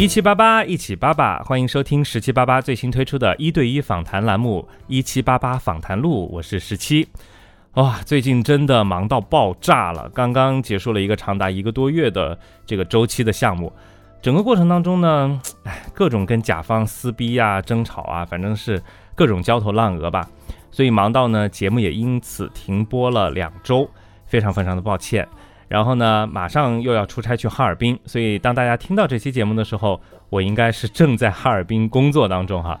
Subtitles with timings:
[0.00, 7.06] 一七八八一起八八，欢迎收听十七八八最新推出的一对一访谈栏目《一七八八访谈录》，我是十七。
[7.74, 13.70] 哇，最近真的忙到爆炸了，刚刚结束了一个长达一个多月的这个周期的项目，
[14.22, 18.82] 整个过程当中呢，哎，各种跟甲方撕逼啊、争吵啊，反正是
[19.14, 20.26] 各种焦头烂额吧。
[20.70, 23.86] 所以忙到呢，节目也因此停播了两周，
[24.24, 25.28] 非常非常的抱歉。
[25.70, 32.76] 然后呢，马上又要出差去哈尔滨，所以当大家听到这期节目的时候，我应该是正在哈尔滨工作当中哈。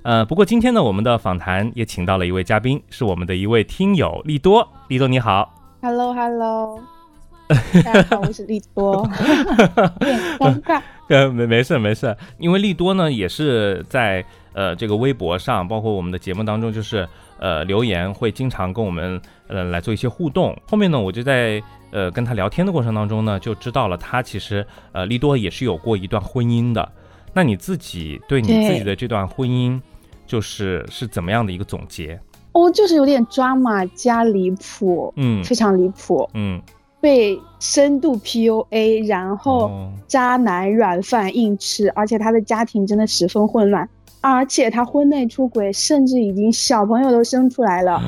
[0.00, 4.66] 呃，不过今天呢，我们的访谈也请到了一位嘉宾，是我们的一位听友利多。
[4.88, 6.80] 利多你好，Hello Hello，
[7.84, 9.06] 大家好，我是利多，
[10.40, 10.80] 尴尬。
[11.08, 17.06] 呃，没没事没事，因为利多呢也是在呃这个微博上，包括我们的节目当中，就是
[17.40, 20.56] 呃留言会经常跟我们呃来做一些互动。
[20.68, 21.60] 后面呢，我就在。
[21.92, 26.88] 呃，跟他聊天的过程当中呢，就知道了他其实呃，利多也是有过一段婚姻的。
[27.32, 29.80] 那你自己对你自己的这段婚姻，
[30.24, 32.16] 就是是怎么样的一个总结？
[32.52, 36.62] 哦，就是有点抓马加离谱，嗯，非常离谱，嗯，
[37.00, 43.88] 被深度 PUA，然后渣男软饭硬吃，而且他的家庭真的十分混乱，
[44.20, 48.02] 而且他婚内出轨，甚至已经小朋友都生出来了。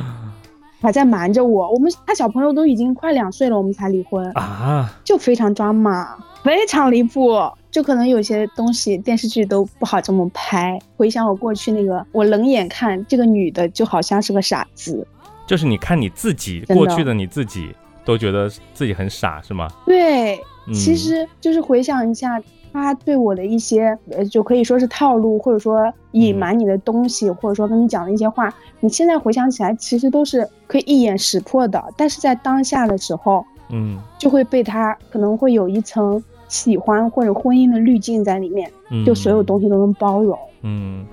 [0.81, 7.39] 还在瞒着我，我们他小朋友都已经快两岁了，我们才离婚啊，就非常抓马，非常离谱，
[7.71, 10.77] 就可能有些东西电视剧都不好这么拍。
[10.97, 15.07] 回想我过去那个，我冷眼看这个女的就好像是个傻子，
[15.47, 17.73] 就是你看你自己过去的你自己
[18.05, 19.69] 都觉得自己很傻是吗？
[19.87, 20.41] 对，
[20.75, 22.43] 其实就是回想一下。
[22.73, 31.83] 他对我的一些，呃，就可以说是套路，或者说隐瞒你的东西，或者说跟你讲的一些话，你现在回想起来，其实都是可以一眼识破的。
[31.97, 38.71] 但是在当下的时候，嗯，就会被他可能会有一层喜欢或者婚姻的滤镜在里面，
[39.05, 40.39] 就所有东西都能包容。
[40.63, 41.05] 嗯，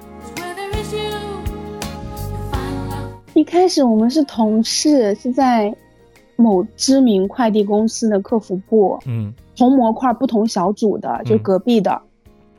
[3.33, 5.73] 一开始我们是同事，是在
[6.41, 9.33] 某知名快递公司的客服部，嗯。
[9.57, 11.91] 同模块不同小组的，就隔壁的，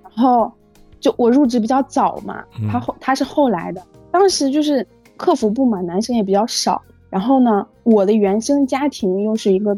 [0.02, 0.52] 然后
[1.00, 4.86] 就我入职比较早嘛，他后他是后来的，当时就是
[5.16, 9.74] 客服部嘛，男生也比较少，然后呢，我的原生家庭又是一个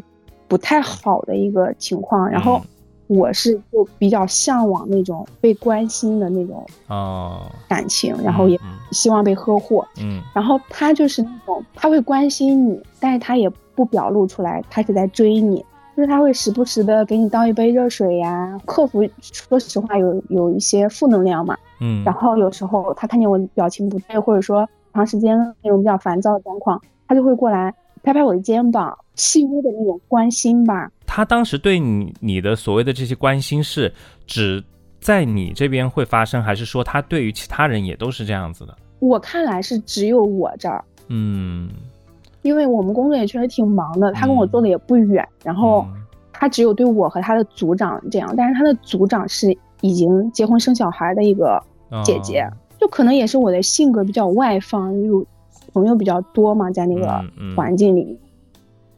[0.49, 2.61] 不太好的一个情况，然后
[3.07, 7.49] 我是就比较向往那种被关心的那种哦。
[7.69, 8.59] 感情，然后也
[8.91, 15.63] 希望被呵护，嗯，然后他就是那种他会关心你，但是他也不表露出来，他是在追你。
[15.95, 18.59] 就是他会时不时的给你倒一杯热水呀。
[18.65, 30.89] 客服说实话有有一些负能量嘛，嗯，然后有时候他看见我表情不对，或者说长时间那种比较烦躁的状况，他就会过来拍拍我的肩膀，细微的那种关心吧。
[31.05, 33.93] 他当时对你你的所谓的这些关心是
[34.25, 34.63] 只
[34.99, 38.75] 在你这边会发生，还是说他对于其他人也都是这样子的？
[38.97, 41.69] 我看来是只有我这儿，嗯。
[42.43, 45.85] 因为我们工作也确实挺忙的，他跟我坐的也不远，然后
[46.31, 51.61] 他只有对我和他的组长这样，但是他的组长是已经结婚生小孩的一个
[52.03, 52.47] 姐姐，
[52.79, 55.25] 就可能也是我的性格比较外放，又
[55.73, 57.23] 朋友比较多嘛，在那个
[57.55, 58.19] 环境里，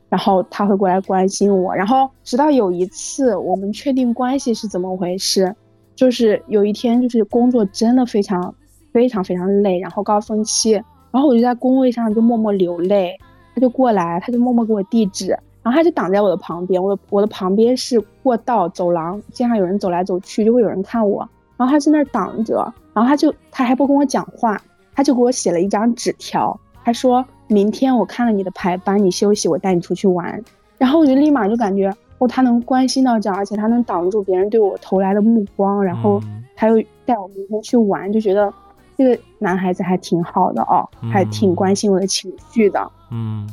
[0.10, 5.56] 然后他会过来关心我，然后直到有一次我们确定关系是怎么回事，
[5.96, 8.54] 就是有一天就是工作真的非常
[8.92, 10.72] 非常非常累，然后高峰期，
[11.12, 13.16] 然后我就在工位上就默默流泪。
[13.56, 15.30] 他就过来，他就默默给我递纸，
[15.64, 16.84] 然后他就挡在我的旁边。
[16.84, 21.28] 我的我的旁边是过道走廊，街上有人走来走去，就会有人看我。
[21.56, 22.56] 然后他在那儿挡着，
[22.94, 24.62] 然后他就他还不跟我讲话，
[24.94, 30.44] 他就给我写了一张纸条，他说明天我看了你的排班，你休息，我带你出去玩。
[30.78, 36.22] 然后我就立马就感觉哦，他能关心到这样，而且他能挡住别人对我投来的目光，然后
[36.58, 38.54] 他又带我明天去玩，就觉得。
[38.98, 42.92] 这个男孩子还挺好的哦，还挺关心我的情绪的。
[43.12, 43.50] 嗯，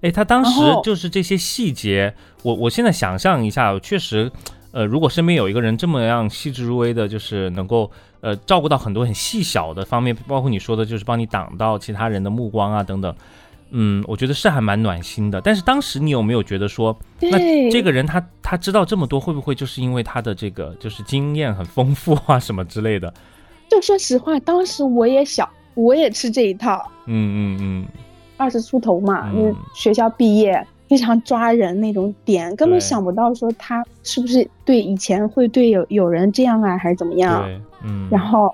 [0.00, 4.30] 哎，他当时就是这些细节，我我现在想象一下，确实，
[4.72, 7.90] 呃，如果身边有一个人这么样细致入微的，就是能够
[8.20, 13.14] 呃照顾到很多很细小的方面，包括你说的，就是帮你挡到其他人的目光啊等等。
[13.72, 15.40] 嗯，我觉得是还蛮暖心的。
[15.40, 23.14] 但是当时你有没有觉得说，那这个人他他知道这么多，会不会就是因为他的这个就是经验很丰富啊什么之类的？
[23.70, 26.90] 就说实话，当时我也小，我也吃这一套。
[27.06, 27.86] 嗯嗯嗯，
[28.36, 37.48] 二十出头嘛，因为学校毕业非常抓人那种点，根本想不到说他是不是对以前会对有有人这样啊，还是怎么样？
[37.84, 38.08] 嗯。
[38.10, 38.52] 然后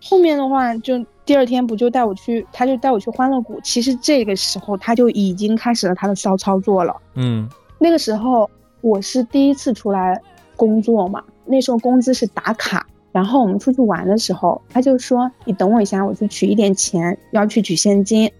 [0.00, 3.60] 后面的话，就第二天不就带我去，他就带我去欢乐谷。
[3.64, 6.96] 其实这个时候他就已经开始了他的骚操作了。
[7.14, 7.48] 嗯。
[7.78, 8.48] 那个时候
[8.80, 10.20] 我是第一次出来
[10.54, 12.86] 工作嘛，那时候工资是打卡。
[13.12, 18.30] 然后我们出去玩的时候，他就说：“你等我一下，我去取一点钱，要去取现金。”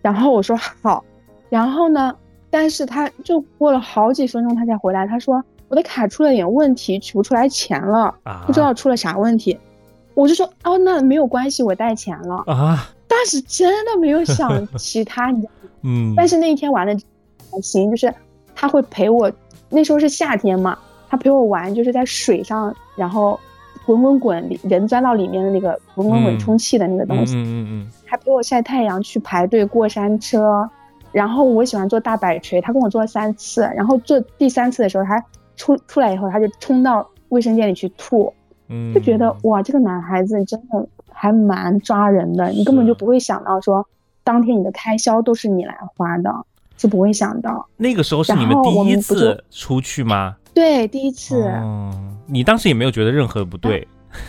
[0.00, 1.04] 然后我说：“好。”
[1.50, 2.14] 然后呢，
[2.48, 5.06] 但是他就过了好几分钟，他才回来。
[5.06, 8.14] 他说：“我的卡出了点问题，取不出来钱了，
[8.46, 9.58] 不知道出了啥问题。”
[10.14, 12.88] 我就说：“哦，那没有关系，我带钱了。”啊！
[13.08, 15.70] 当时真的没有想其他，你知道吗？
[15.82, 16.14] 嗯。
[16.16, 16.96] 但是那一天玩的
[17.50, 18.14] 还行，就是
[18.54, 19.30] 他会陪我。
[19.68, 20.78] 那时候是夏天嘛。
[21.08, 23.38] 他陪我玩，就是在水上，然后
[23.90, 27.34] 滚滚滚，人钻到里面的那个滚滚滚充气的那个东西。
[27.36, 27.88] 嗯嗯嗯。
[28.04, 30.68] 还陪我晒太阳，去排队过山车。
[31.10, 33.62] 然后我喜欢做大摆锤，他跟我做了三次。
[33.74, 35.20] 然后做第三次的时候，他
[35.56, 38.32] 出出来以后，他就冲到卫生间里去吐。
[38.68, 38.94] 嗯。
[38.94, 42.48] 就觉得哇，这个男孩子真的还蛮抓人的。
[42.50, 43.84] 你根本就不会想到说，
[44.22, 46.32] 当天你的开销都是你来花的，
[46.76, 47.66] 是不会想到。
[47.76, 50.36] 那个时候是你们第一次出去吗？
[50.54, 51.44] 对，第一次。
[51.48, 53.86] 嗯，你当时也没有觉得任何不对，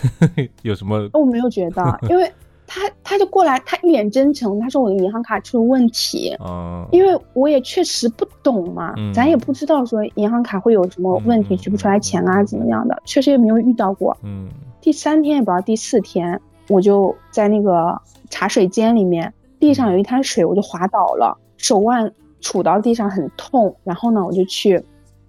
[0.63, 1.09] 有什么？
[1.13, 2.31] 我没有觉得， 因为
[2.67, 6.35] 他他就过来，他一脸真诚，他说我的银行卡出了问题。
[6.39, 6.87] 哦。
[6.91, 14.15] 因为我也确实不懂嘛，咱也不知道说银行卡会有什么问题取不出来钱啊，怎么样的，确实也没有遇到过。
[14.23, 14.47] 嗯。
[14.79, 17.95] 第三天也不知道第四天，我就在那个
[18.29, 22.11] 茶水间里面，地上有一滩水，我就滑倒了，手腕
[22.41, 24.83] 杵到地上很痛，然后呢，我就去。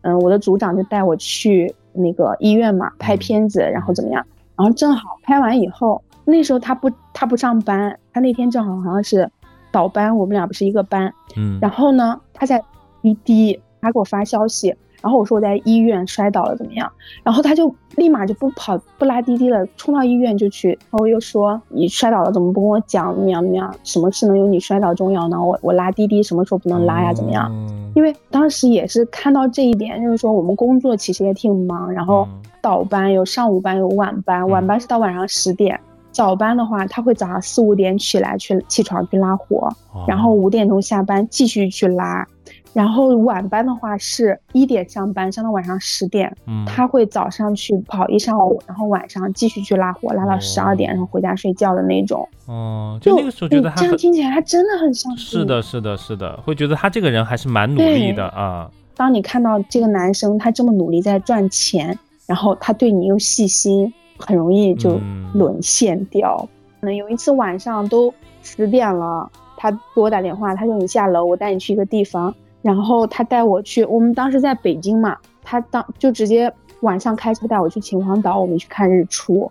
[0.04, 4.24] 嗯，我的组长就带我去那个医院嘛，拍片子，然后怎么样？
[4.56, 9.30] 然后正好拍完以后，那时候他不他不上班，他那天正好好像是
[9.70, 11.12] 倒班，我们俩不是一个班。
[11.36, 12.62] 嗯，然后呢，他在
[13.00, 14.76] 滴滴，他给我发消息。
[15.02, 16.90] 然后我说我在医院摔倒了怎么样？
[17.22, 20.70] 然后他就立马就不跑不拉滴滴了，冲到医院就去。
[20.90, 23.14] 然后又说你摔倒了怎么不跟我讲？
[23.14, 23.74] 怎么样怎么样？
[23.82, 25.42] 什么事能有你摔倒重要呢？
[25.42, 27.12] 我我拉滴滴什么时候不能拉呀？
[27.12, 27.50] 怎么样？
[27.94, 32.26] 因为当时也是看到这一点，就是说我们工作其实也挺忙，然后
[32.60, 35.78] 倒班有上午班有晚班，晚班是到晚上十点，
[36.10, 39.68] 早班的话他会早上四五点起来去起床去拉活，
[40.06, 42.26] 然后五点钟下班继续去拉。
[42.72, 46.34] 然后晚班的话是一点上班，上到晚上十点。
[46.46, 52.26] 嗯，他会早上去跑一上午，然后晚上继续去拉活，拉到十二点，然后回家睡觉的那种。
[52.46, 58.70] 哦，就那个时候觉得这样听起来他真的很像是的，是的，是的，会觉得他这个人还是蛮努力的啊。
[58.96, 64.98] 当你看到这个男生他这么努力在赚钱，然后他对你又细心，很容易就
[65.34, 66.48] 沦陷掉。
[66.80, 72.34] 可能有一次晚上都十点了，他给我打电话，他说你下楼，我带你去一个地方。
[72.62, 79.50] 然后他带我去，我们当时在北京嘛，他当就直接晚上开车带我去秦皇岛，我们去看日出，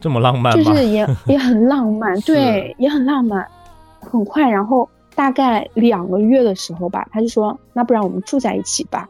[0.00, 3.46] 这么浪漫，就是也 也很浪漫，对，也很浪漫。
[4.00, 9.08] 很快，然后大概两个月的时候吧，他就说，那不然我们住在一起吧。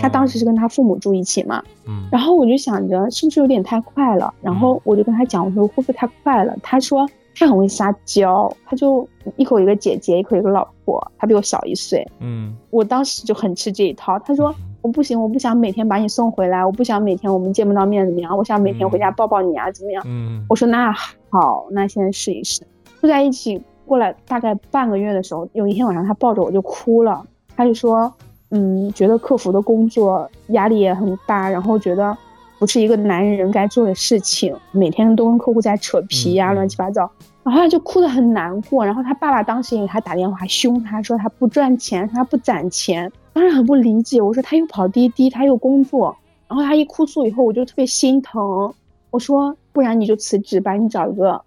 [0.00, 6.54] 他当时是跟他父母住一起嘛，嗯，然后我就想着是不是有点太快了，然后我就跟他讲，我说会不会太快了？
[6.62, 7.08] 他说。
[7.38, 9.06] 他很会撒娇，他就
[9.36, 11.12] 一口一个姐姐，一口一个老婆。
[11.18, 14.18] 他比我小一岁，嗯，我当时就很吃这一套。
[14.20, 18.36] 他说我不行，我不想每天把你送回来，我不想每天我们见不到面怎么样？
[18.36, 20.02] 我想每天回家抱抱你啊，怎么样？
[20.06, 20.90] 嗯，我说那
[21.28, 22.62] 好，那现在试一试。
[23.00, 27.22] 住在一起过了大概半个月的时候，有一天晚上他抱着我就哭了，
[27.54, 28.10] 他就说，
[28.50, 32.16] 嗯，觉得客服的工作压力也很大，然后觉得。
[32.58, 37.10] 不是一个男人该做的事情，每天都跟客户在扯皮呀，乱七八糟，
[37.42, 38.84] 然后他就哭得很难过。
[38.84, 43.10] 然后他爸爸当时也给他打电话凶他，说他不赚钱，他不攒钱。
[43.32, 46.16] 当时很不理解，我说他又跑滴滴，他又工作。
[46.48, 48.72] 然后他一哭诉以后，我就特别心疼。
[49.10, 51.42] 我说不然你就辞职吧，你找一个，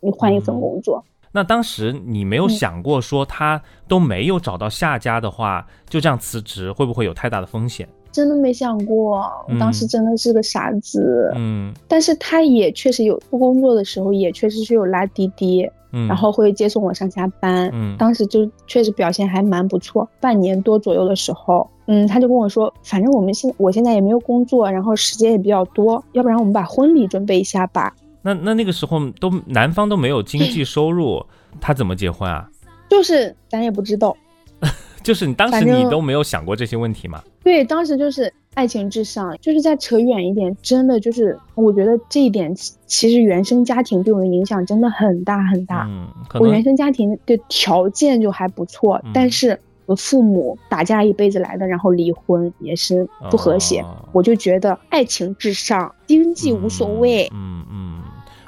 [0.00, 1.04] 你换一份工作。
[1.32, 7.88] 那当时你没有想过说他都没有找到下家的话，就这样辞职会不会有太大的风险？
[8.14, 9.18] 真的没想过，
[9.48, 11.32] 我当时真的是个傻子。
[11.34, 17.68] 嗯，但是他也确实有不工作的时候，也确实是有拉滴滴，然后会接送我上下班。
[17.72, 20.08] 嗯，当时就确实表现还蛮不错。
[20.20, 27.92] 半年多左右的时候，嗯，他就跟我说，反正我们现我现在也没有工作，然后时间也比较多，要不然我们把婚礼准备一下吧。
[28.22, 31.26] 那那那个时候都男方都没有经济收入，
[31.60, 32.48] 他怎么结婚啊？
[32.88, 34.16] 就是咱也不知道。
[35.02, 37.22] 就是你当时你都没有想过这些问题吗？
[37.44, 42.52] 对，当时就是爱情至上，就是再扯远一点，真的就是我觉得这一点
[42.86, 45.86] 其实原生家庭对我的影响真的很大很大。
[45.88, 46.08] 嗯，
[46.40, 57.28] 我原生家庭的条件就还不错，但是我父母打架一辈子来的，然后离婚也是不和谐，我就觉得爱情至上，经济无所谓。
[57.34, 58.02] 嗯嗯，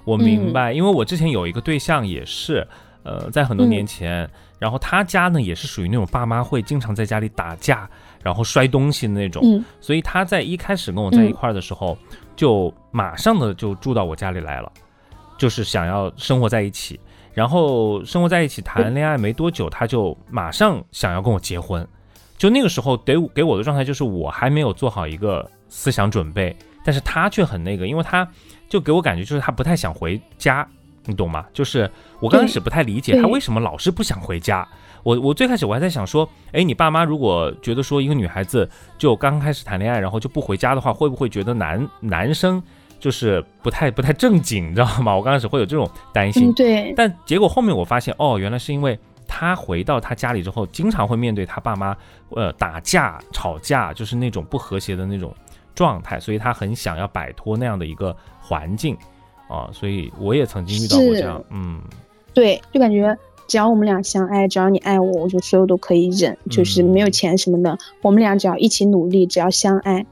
[0.04, 2.66] 我明白，因为我之前有一个对象也是，
[3.02, 4.28] 呃，在很多年前。
[4.58, 7.86] 然后他家呢也是属于那种爸妈会经常在家里打架，
[8.26, 9.40] 然后摔东西的那种。
[9.44, 11.96] 嗯，所以他在一开始跟我在一块儿的时候，
[12.34, 14.72] 就马上的就住到我家里来了，
[15.38, 16.98] 就是想要生活在一起。
[17.32, 21.86] 然后生活在一起谈恋爱没多久，他就马上想要跟我结婚。
[22.36, 26.54] 就那个时候，给给我的状态就是我还没有做好一个思想准备，
[26.84, 28.28] 但是他却很那个，因为他
[28.68, 30.66] 就给我感觉就是他不太想回家，
[31.06, 31.46] 你懂吗？
[31.52, 34.66] 就是我刚开始不太理解他为什么老是不想回家。
[35.02, 42.60] 我我最开始我还在想说，哎，你爸妈如果觉得说一个女孩子就刚开始谈恋爱，然后就不回家的话，会不会觉得男男生
[42.98, 45.14] 就是不太不太正经，你知道吗？
[45.14, 46.52] 我刚开始会有这种担心。
[46.54, 46.92] 对。
[46.96, 48.98] 但结果后面我发现，哦，原来是因为
[49.28, 51.96] 他回到他家里之后，经常会面对他爸妈
[52.30, 55.32] 呃打架吵架，就是那种不和谐的那种
[55.72, 58.96] 状态，所以他很想要摆脱那样的一个环境
[59.48, 59.70] 啊。
[59.72, 61.80] 所以我也曾经遇到过这样，嗯，
[62.34, 63.16] 对，就感觉。
[63.48, 70.04] 只要我们俩相爱，只要你爱我，我就所有都可以忍，就是没有钱什么的，我们俩只要一起努力，只要相爱，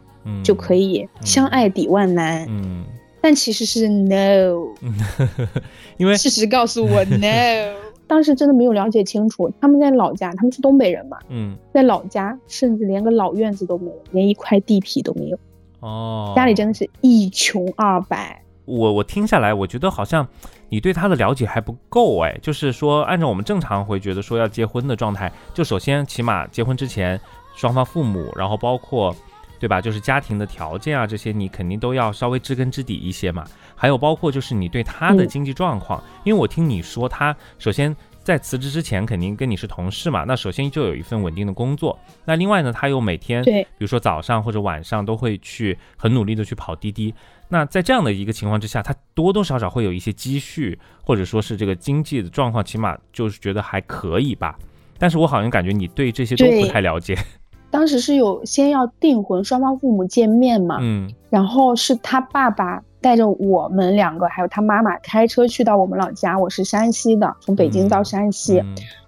[0.45, 2.47] 就可以相爱抵万难。
[2.49, 2.85] 嗯，
[3.21, 4.69] 但其实是 no，
[5.99, 7.75] 因为事实告诉我 no。
[8.07, 15.39] 当时真的没有了解清楚，他们在老家，他们是东北人嘛，嗯，在老家甚至连个老院子都没有，连一块地皮都没有。
[15.81, 18.44] 哦，家里真的是一穷二白。
[18.65, 20.27] 我我听下来，我觉得好像
[20.69, 22.39] 你对他的了解还不够哎。
[22.43, 27.21] 就是说，按照我们正常会觉得说要结婚的状态，就首先起码结婚之前，
[27.55, 29.15] 双方父母，然后包括，
[29.59, 29.81] 对吧？
[29.81, 33.45] 就是家庭的条件啊这些，你肯定都要稍微知根知底一些嘛。
[33.77, 41.99] 还有包括就是你对他的经济状况，因为我听你说他首先在辞职之前肯定跟你是同事嘛，那首先就有一份稳定的工作。
[42.25, 47.13] 那另外呢，他又每天对，比如说早上或者晚上都会去很努力的去跑滴滴。
[47.55, 54.59] 那在这样的一个情况之下，他多多少少会有一些积蓄，或者说是这个经济的状况，起码就是觉得还可以吧。
[54.99, 57.17] 但是我好像感觉你对这些都不太了解。
[57.71, 68.61] 当时是有先要订婚，双方父母见面嘛，嗯，然后是他爸爸带着我们两个，还有他妈妈开车去到我们老家，我是山西的，从北京到山西，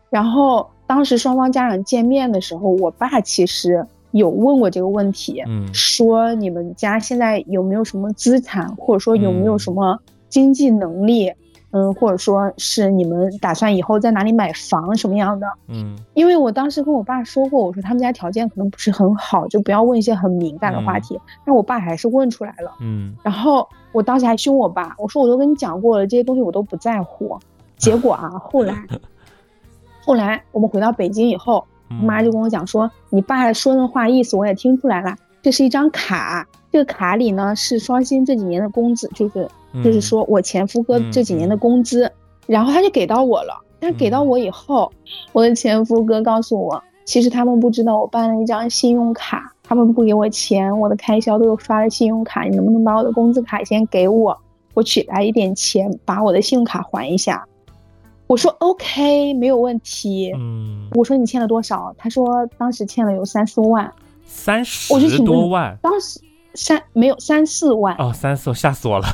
[0.08, 3.84] 然后当时双方家长见面的时候，我爸其实。
[4.16, 11.32] 有问过这个问题，嗯，说你们家现在有没有什么资产，或者说有没有什么经济能力，
[11.70, 27.38] 嗯，或者说是你们打算以后在哪里买房什么样的，嗯，因为我当时跟我爸说过，我说他们家条件可能不是很好，就不要问一些很敏感的话题，但我爸还是问出来了，嗯，然后我当时还凶我爸，我说我都跟你讲过了，这些东西我都不在乎，
[27.76, 28.75] 结果啊，后来，
[30.04, 31.64] 后来我们回到北京以后。
[31.88, 39.49] 我妈就跟我讲说，你爸说的话意思我也听出来了，这是一张卡，这个卡里呢是双薪这几年的工资，就是
[39.85, 42.11] 就是说我前夫哥这几年的工资，
[42.47, 43.62] 然后他就给到我了。
[43.78, 44.90] 但给到我以后，
[45.33, 54.37] 我的前夫哥告诉我，其实他们不知道我办了一张信用卡，他们不给我钱，我的开销都有刷的信用卡，你能不能把我的工资卡先给我，
[54.73, 57.47] 我取来一点钱，把我的信用卡还一下。
[58.26, 60.33] 我说 OK，没有问题。
[60.37, 61.95] 嗯，我说你欠了多少？
[61.97, 63.92] 他说当时欠了有三四万。
[64.25, 65.78] 三十多万？
[65.80, 66.21] 当时
[66.54, 67.95] 三没有三四万。
[67.99, 69.06] 哦，三四，吓死我了。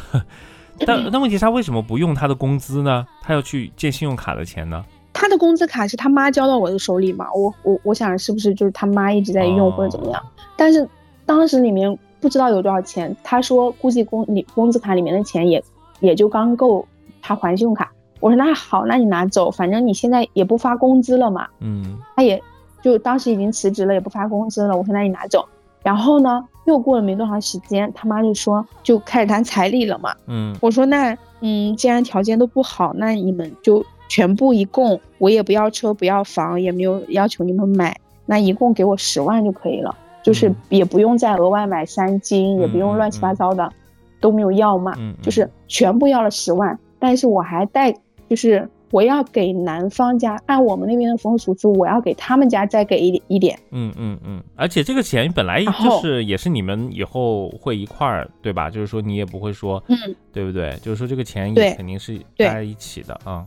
[0.86, 3.06] 但但问题是他为什么不用他的工资呢？
[3.20, 4.82] 他要去借信用卡的钱呢？
[5.12, 7.26] 他的工资卡是他妈交到我的手里嘛？
[7.34, 10.22] 我我我想是不是就是他妈一直在用或者怎么样？
[10.56, 10.88] 但是
[11.26, 13.14] 当时里面不知道有多少钱。
[13.22, 15.62] 他说估计工里工资卡里面的钱也
[16.00, 16.88] 也就刚够
[17.20, 17.92] 他还信用卡。
[18.22, 21.48] 我说那好，那你拿走，反正你现在也不发工资了嘛。
[21.58, 22.40] 嗯，他也
[22.80, 24.76] 就当时已经辞职了，也不发工资了。
[24.76, 25.44] 我说那你拿走。
[25.82, 30.14] 然后呢，又过了没多长时间，他妈就说就开始谈彩礼了嘛。
[30.28, 43.68] 嗯，我说那嗯，既然条件都不好，那你们就全部一共，我也不要车不要房，也没有要求你们买，那一共给我十万就可以了，就是也不用再额外买三金，也不用乱七八糟的，
[44.20, 44.94] 都没有要嘛。
[44.96, 47.92] 嗯，就是全部要了十万，但是我还带。
[48.32, 53.58] 就是我要给男方家按我们那边的风俗是我要给他们家再给一一点。
[53.72, 58.70] 嗯嗯嗯，而且这个钱本来就是也是你们以后会一块儿，对吧？
[58.70, 59.98] 就是说你也不会说，嗯，
[60.32, 60.74] 对不对？
[60.80, 63.44] 就是说这个钱也肯定是在一起的啊。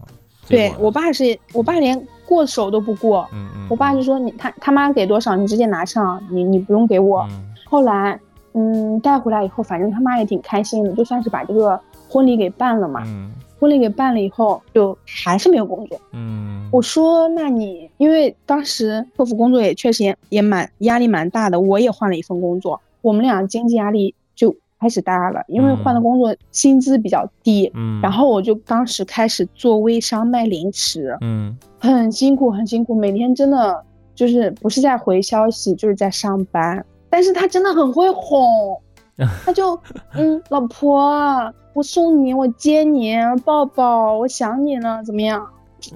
[0.47, 7.27] 对我爸是我爸连过手都不过，嗯嗯，我爸就说你他他妈给多少你直接拿上，你你不用给我。
[7.65, 8.19] 后来
[8.53, 13.01] 嗯带回来以后，反正他妈也挺开心的，就算是把这个婚礼给办了嘛。
[13.07, 13.31] 嗯。
[13.59, 15.99] 婚礼给办了以后，就还是没有工作。
[16.11, 27.71] 嗯，我说，那你因为当时客服工作也确实也也蛮压力蛮大的，我也换了一份工作，我们俩经济压力就开始大了，因为换的工作薪资比较低。
[27.73, 31.17] 嗯，然后我就当时开始做微商卖零食。
[31.21, 33.83] 嗯，很辛苦，很辛苦，每天真的
[34.13, 36.85] 就是不是在回消息，就是在上班。
[37.09, 38.77] 但是他真的很会哄，
[39.45, 39.79] 他就
[40.13, 45.45] 嗯，老婆，我送你，我接你，抱抱，我想你了，怎么样？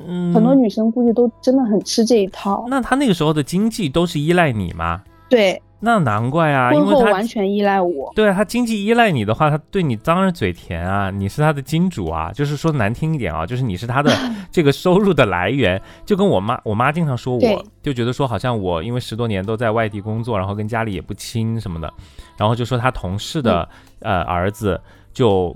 [0.06, 2.66] 嗯，很多女生估计都真的很吃这一套。
[2.68, 5.02] 那她那个时候的经济都是依赖你吗？
[5.30, 5.62] 对。
[5.82, 8.12] 那难怪啊，因为她完全依赖我。
[8.14, 11.10] 对啊，他经济依赖你的话，她对你当然嘴甜啊。
[11.10, 14.12] 你是她的金主啊，就是说难听一点啊，就是你是她的
[14.52, 15.82] 这个收入的来源。
[16.06, 21.90] 就跟我妈，我妈经常说，我就觉得说，好像我因为十多年都在外地工作，然后跟家里也不亲什么的，
[22.36, 23.66] 然后就说她同事的
[24.02, 24.78] 呃儿子
[25.14, 25.56] 就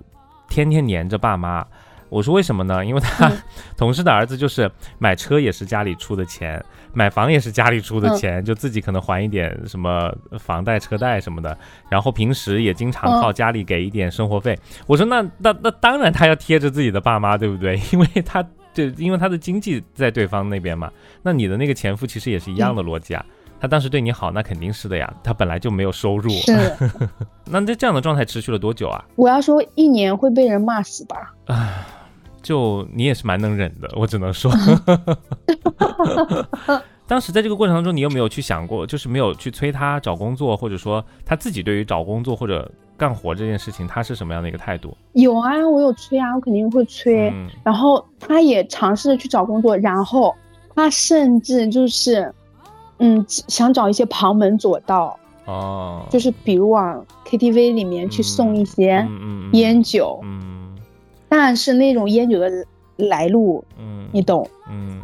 [0.54, 1.66] 天天黏着爸妈。
[2.10, 2.86] 我说为什么呢？
[2.86, 3.32] 因为他
[3.76, 4.70] 同事的儿子就是
[5.00, 11.58] 买车也是家里出的钱，买房也是家里出的钱，就自己可能还一点什么房贷、车贷什么的，
[11.90, 14.56] 然后平时也经常靠家里给一点生活费。
[14.86, 17.82] 我说那那那当然他要贴着自己的爸妈，对不对？
[17.92, 18.44] 因为他
[18.76, 20.92] 就因为他的经济在对方那边嘛。
[21.24, 23.26] 那你的那个前夫其实也是一样的逻辑啊，
[23.64, 25.10] 他当时对你好，那肯定是的呀。
[25.24, 26.52] 他本来就没有收入，是。
[27.50, 29.02] 那这这样的状态持续了多久啊？
[29.16, 31.34] 我要说一年会被人骂死吧？
[31.46, 31.88] 啊。
[32.42, 34.52] 就你也是蛮能忍的，我只能说。
[37.08, 44.94] 当时在这个过程当中，你有没有去想过，就是没有去催他找工作，或者说他自己对于找工作或者干活这件事情，他是什么样的一个态度？
[45.14, 47.34] 有啊，我有催啊，我肯定会催。
[47.64, 50.36] 然后他也尝试着去找工作，然后
[50.76, 52.30] 他甚至就是，
[53.04, 59.06] 嗯，想找一些旁门左道哦，就是比如往 KTV 里面去送一些
[59.52, 60.22] 烟酒。
[61.28, 62.50] 但是那种烟酒的
[62.96, 65.02] 来路，嗯，你懂，嗯，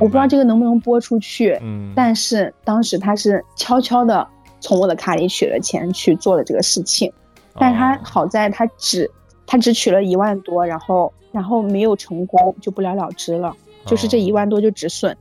[0.00, 4.26] 我不知道这个能不能播出去，嗯，但是当时他是悄悄的
[4.60, 7.10] 从我的卡里取了钱去做了这个事情，
[7.54, 9.08] 但是他好在他只
[9.46, 13.54] 他只取了一万多，然后然后没有成功就不了了之了，
[13.86, 15.16] 就是这一万多就止损，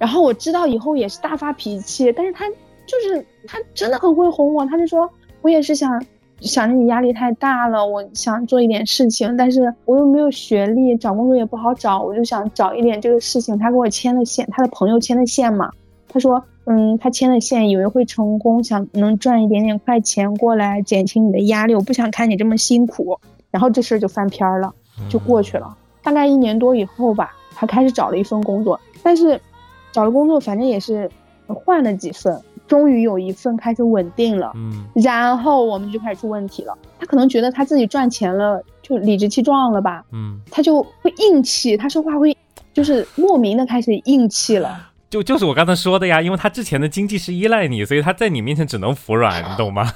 [0.00, 5.08] 然后我知道以后也是大发脾气，但是他就是他真的很会哄我，他就说
[5.42, 6.04] 我也是想。
[6.40, 13.58] 想着你压力太大了，我想做一点事情，但是我又没有学历，找工作也不好找，我就想找一点这个事情。
[13.58, 15.70] 他给我牵的线，他的朋友牵的线嘛。
[16.08, 21.74] 他说，嗯，他牵的线以为会成功，想能赚一点点快钱过来减轻你的压力。
[21.74, 24.72] 我不想看你这么辛苦，然后这事儿就翻篇了，
[25.10, 25.76] 就过去了。
[26.02, 29.38] 大概一年多以后吧，他开始找了一份工作，但是
[29.92, 31.10] 找了工作，反正也是
[31.46, 32.40] 换了几份。
[32.66, 36.78] 终于有一份开始稳定了，嗯，然后我们就开始出问题了。
[37.00, 42.36] 他可能觉得他自己赚钱了，就理直气壮了吧，嗯，他就会硬气，他说话会
[42.72, 44.86] 就是莫名的开始硬气了。
[45.08, 49.92] 就就是我刚才说的呀，因为他之前的经济是依赖你，所以他在你面前只能服软，你懂吗？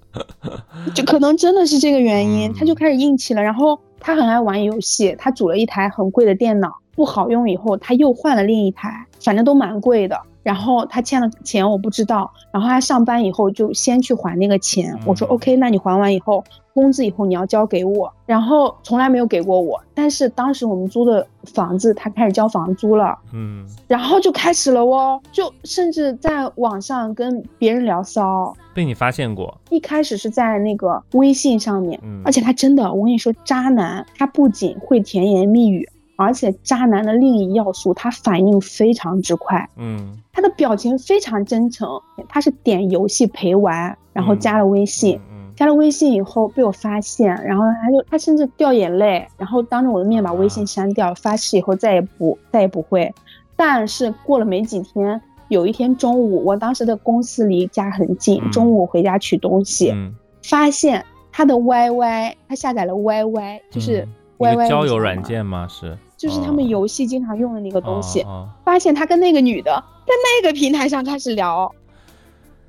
[0.94, 3.42] 就可能真的是这个原因，他就开始硬气了。
[3.42, 10.18] 然后他很爱玩游戏，他组了一台很贵的电脑，不好用以后他又换了另一台，反正都蛮贵的。
[10.42, 12.32] 然后他欠了钱，我不知道。
[12.52, 14.96] 然后他上班以后就先去还那个钱。
[15.04, 18.12] 我说 OK，那你还完以后，工资以后你要交给我。
[18.26, 19.82] 然后从来没有给过我。
[19.92, 23.18] 但是当时我们租的房子，他开始交房租了。
[23.32, 23.66] 嗯。
[23.88, 29.60] 然后就开始了哦，就甚至在网上跟别人聊骚，被你发现过。
[29.70, 35.88] 一开始是在那个微信上面，而且他真的，我跟你说，渣男他不仅会甜言蜜语。
[36.16, 41.88] 而且渣男的另一要素，他反应非常之快，嗯，他的表情非常真诚。
[42.28, 45.20] 他是点游戏陪玩，然后加了微信，
[45.54, 53.12] 加了微信以后被我发现，然后他就他甚至掉眼泪，然后当着我的面把微信删掉，发誓以后再也不再也不会。
[53.54, 59.94] 但是过了没几天，有一天中午，我当时的公司离家很近，中午回家取东西，
[60.42, 64.06] 发现他的 YY，他下载了 YY，就是
[64.38, 65.66] YY 交友软件吗？
[65.68, 65.96] 是。
[66.16, 68.24] 就是他们游戏经常用的那个东西，
[68.64, 71.70] 发现他跟那个女的在那个平台上开始聊，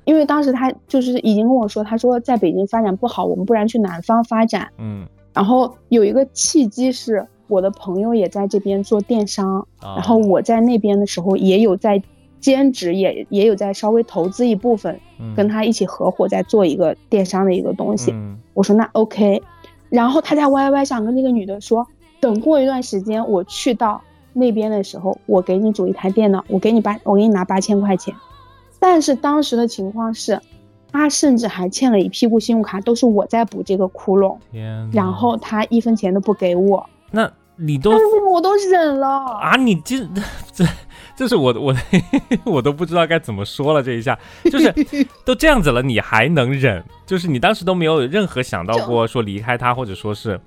[0.04, 4.68] 因为当时他就是已经跟我说，他说在北京发展不好，我们不然去南方发展。
[4.76, 12.02] 嗯，然后有一个契机是我的朋友也在这边做电商，然后我在那边的时候也有在
[12.40, 15.00] 兼职，也也有在稍微投资一部分，
[15.34, 18.14] 跟他一起合伙在做一个电商的一个东西。
[18.52, 19.42] 我说那 OK，
[19.88, 21.86] 然后他在 YY 上跟那个女的说。
[22.20, 24.00] 等过一段时间，我去到
[24.32, 28.14] 那边的时候，我给你组一台电脑，我给你八，我给你拿八千块钱。
[28.80, 30.40] 但是当时的情况是，
[30.92, 34.36] 他甚至还欠了一屁股信用卡，都是我在补这个窟窿。
[34.50, 36.88] 天，然后他一分钱都不给我。
[37.10, 37.92] 那你都，
[38.30, 39.56] 我都忍了啊！
[39.56, 39.98] 你这
[40.52, 40.64] 这，
[41.16, 41.74] 这是我我
[42.44, 43.82] 我都不知道该怎么说了。
[43.82, 44.72] 这一下就是
[45.26, 46.84] 都这样子了，你还能忍？
[47.06, 50.40] 就是你当时都没有任何想到过说离开他，或者说是。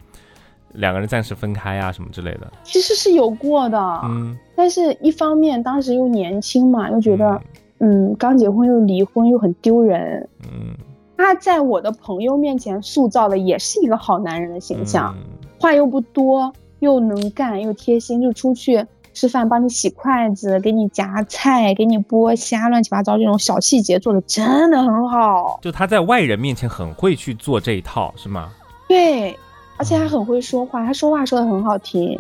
[0.74, 2.52] 两个人暂时分开啊什么之类的？
[2.64, 7.42] 其实是有过的，嗯，但是一方面当时又年轻嘛，又觉得，
[7.80, 10.76] 嗯，刚结婚又离婚又很丢人，嗯，
[11.18, 15.16] 他在我的朋友面前塑造的也是一个好男人的形象，
[15.60, 25.60] 话又不多，又能干又贴心，就出去吃饭帮你洗筷子，给你夹菜，给你剥虾，乱七八糟这种小细节做的真的很好。
[25.62, 28.50] 就他在外人面前很会去做这一套，是吗？
[28.88, 29.38] 对。
[29.82, 32.16] 而且他很会说话，他说话说的很好听，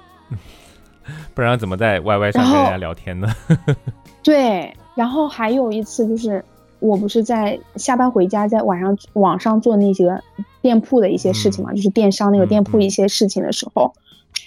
[1.35, 3.27] 不然怎么在 Y Y 上跟人家聊天呢？
[4.23, 6.43] 对，然后还有一次就是，
[6.79, 10.19] 我不是在下班回家，在晚上网上做那些
[10.59, 13.93] 店铺的一些事情嘛，就是电商那个店铺一些事情的时候，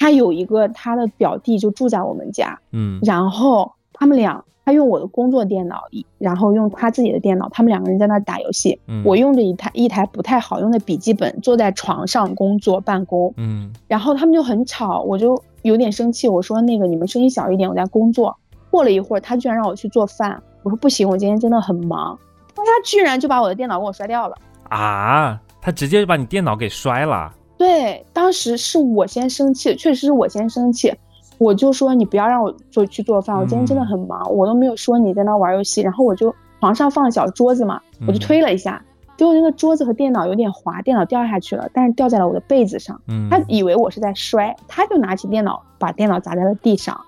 [0.00, 4.44] 他有一个他的表弟就住在我们家，嗯，然后他们俩。
[4.66, 5.82] 他用我的工作电脑，
[6.16, 8.80] 然后用他自己的电脑，他们两个人在那打游戏。
[9.04, 13.30] 我用着一台一台不太好用的笔记本，坐在床上工作办公。
[13.36, 18.34] 嗯，然后他们就很吵，我就有点生气，我说那个你们声音小一点，我在工作。
[18.70, 22.18] 过了一会儿，他居然让我去做饭，我说不行，我今天真的很忙。
[22.56, 24.36] 他居然就把我的电脑给我摔掉了
[24.70, 25.38] 啊！
[25.60, 27.30] 他直接就把你电脑给摔了。
[27.58, 30.90] 对，当时是我先生气，确实是我先生气。
[31.38, 35.80] 我就说你不要让我做去做饭，我今天真的很忙，我都没有说你在那玩游戏。
[35.82, 38.82] 然后我就床上放小桌子嘛，我就推了一下，
[39.16, 43.00] 结果那个桌子和电脑有点滑，电脑掉下去了，但是掉在了我的被子上。
[43.30, 46.98] 他以为我是在摔，他就拿起电脑把电脑砸在了地上。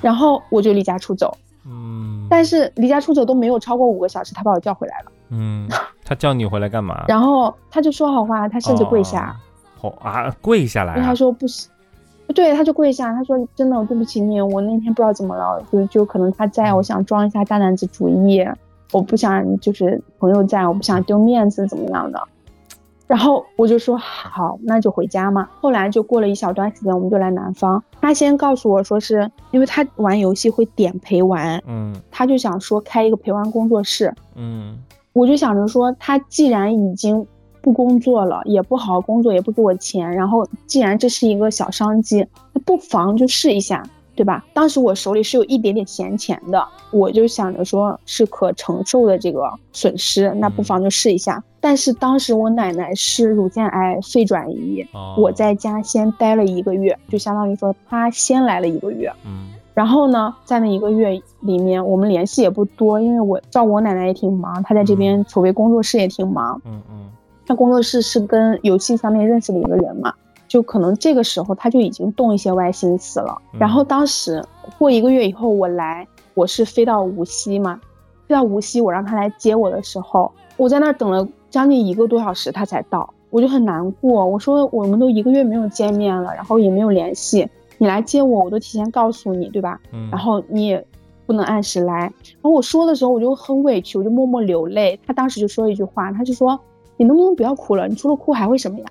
[0.00, 1.36] 然后我就离家出走。
[1.66, 5.12] 嗯，但是离家出走都没有超过五个小时，他把我叫回来了。
[5.30, 5.68] 嗯，
[6.04, 7.04] 他叫你回来干嘛？
[7.08, 9.36] 然后他就说好话，他甚至跪下。
[9.78, 11.00] 好啊，跪下来。
[11.00, 11.68] 他说不行。
[12.34, 18.46] 对，他就跪下，他说：“真的，对不起你，我那天不知道怎么了，就就可能他在，我想装一下大男子主义，
[18.92, 22.20] 我不想就是朋友在，我不想丢面子，怎么样的。”
[23.06, 27.82] 然后我就说：“好，那就回家嘛。”后来就过了一小段时间，我们就来南方。
[28.00, 34.76] 他先告诉我说是因为他玩游戏会点陪玩，嗯，他就想说开一个陪玩工作室，嗯，
[35.12, 37.26] 我就想着说他既然已经。
[37.66, 40.08] 不工作了，也不好好工作，也不给我钱。
[40.08, 43.82] 然后，既然这是一个小商机，那不妨就试一下，
[44.14, 44.44] 对吧？
[44.54, 51.42] 当时我手里是有一点点闲钱的，我就想着说是可承受的这个损失，那不妨就试一下。
[51.60, 54.86] 但是当时我奶奶是乳腺癌肺转移，
[55.18, 59.12] 我在家先待了一个月，就相当于说她先来了一个月。
[59.24, 66.62] 嗯，然后呢，在那一个月里面，我们联系也不多，因为我照顾我奶奶也挺忙，她在这边筹备工作室也挺忙。
[66.64, 67.10] 嗯嗯。
[67.46, 70.12] 他工作室是跟游戏上面认识的一个人嘛，
[70.48, 73.40] 就可能这个时候他就已经动一些歪心思了。
[73.58, 74.44] 然后当时
[74.78, 77.80] 过一个月以后我来，我是飞到无锡嘛，
[78.26, 84.26] 飞到无锡我让他来接我的时候，我在那儿等了将近一个多小时他才到，我就很难过。
[84.26, 89.80] 我说我们都一个月没有见面了，然后也没有联系，你来接我我都提前告诉你对吧？
[89.92, 90.08] 嗯。
[90.10, 90.84] 然后你也
[91.26, 92.00] 不能按时来。
[92.00, 94.98] 然后我说的时候我就很委屈，我就默默流泪。
[95.06, 96.58] 他当时就说一句话，他就说。
[96.96, 97.88] 你能不能不要哭了？
[97.88, 98.86] 你除了哭还会什么呀？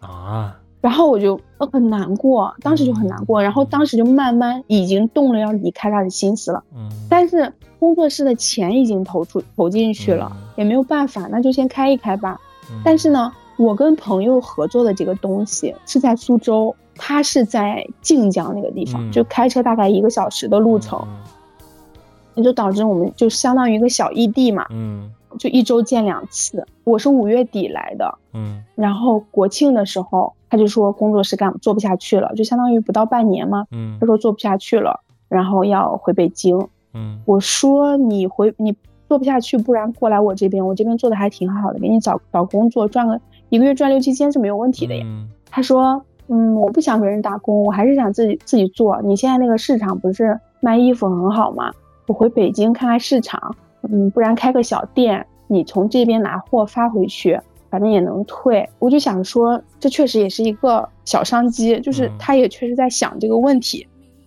[0.00, 0.58] 啊！
[0.80, 6.64] 然后我就呃很难过，当时就很难过，然后当时就慢慢已经动了要离开他的心思了。
[6.74, 6.88] 嗯。
[7.08, 12.40] 但是工作室的钱已经投出投进去了，也没有办法，那就先开一开吧。
[12.84, 21.00] 但是呢，我跟朋友合作的这个东西是在苏州，他是在晋江那个地方，就开车大概一个小时的路程，
[22.34, 24.66] 那就导致我们就相当于一个小异地嘛。
[24.70, 25.08] 嗯。
[25.38, 36.58] 就一周见两次，我是五月底来的，嗯，然后国庆的时候他就说工作室干做不下去了，就相当于不到半年嘛，嗯，他说做不下去了，然后要回北京，
[36.94, 38.74] 嗯，我说你回你
[39.08, 45.06] 做不下去，不然过来我这边，我这边做的还挺好的，给你找找工作，赚个一个月赚六七千是没有问题的呀。
[45.50, 49.00] 他说，嗯，我不想给人打工，我还是想自己自己做。
[49.02, 51.70] 你现在那个市场不是卖衣服很好吗？
[52.06, 53.54] 我回北京看看市场。
[53.90, 58.68] 嗯，不然开个小店，你从这边拿货发回去，反正也能退。
[58.78, 63.86] 我就想说，这确实也是一个小商机，就是他也确实在想这个问题。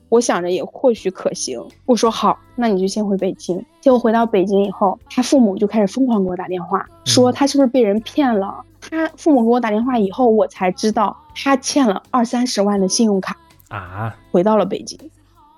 [0.10, 1.62] 我想着也或许可行。
[1.86, 3.64] 我说好，那你就先回北京。
[3.82, 8.64] 结果回到北京以后，他父母就开始疯狂给我打电话，说他是不是被人骗了。
[8.80, 13.36] 他父母给我打电话以后，我才知道他欠了二三十万的信用卡
[13.70, 14.16] 啊。
[14.32, 14.98] 回到了北京，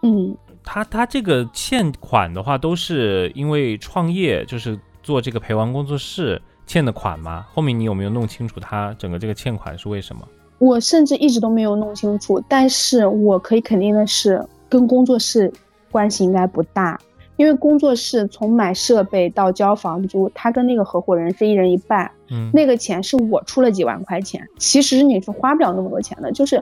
[0.01, 0.35] 嗯。
[0.69, 7.45] 他他这个欠款的话，都是因为创业，就是做这个陪玩工作室欠的款吗？
[7.53, 10.27] 后面你有没有弄清楚他整个这个欠款是为什么？
[10.59, 15.49] 我甚至一直都没有弄清楚，但是我可以肯定的是，跟工作室
[15.89, 16.99] 关系应该不大，
[17.37, 26.61] 因为工作室从买设备到交房租，他跟那个合伙人是一人一半，嗯，那个钱是我出了几万块钱，其实你是花不了那么多钱的，就是。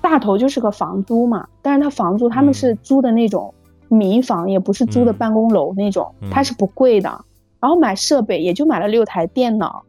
[0.00, 3.52] 大头就是个房租嘛，但是他房租他们是租的那种
[3.88, 7.24] 民房，也不是租的办公楼那种，他是不贵的。
[7.60, 9.82] 然后买设备也就买了六台电脑，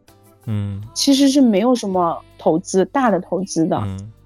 [0.45, 3.79] 嗯，其实是没有什么投资大的投资的，